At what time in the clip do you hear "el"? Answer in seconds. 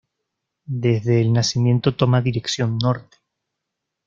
1.21-1.31